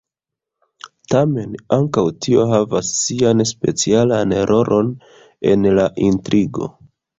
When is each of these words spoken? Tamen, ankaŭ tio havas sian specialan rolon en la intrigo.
Tamen, 1.13 1.53
ankaŭ 1.77 2.05
tio 2.27 2.47
havas 2.53 2.89
sian 3.01 3.45
specialan 3.51 4.35
rolon 4.55 4.91
en 5.55 5.71
la 5.81 5.89
intrigo. 6.11 6.75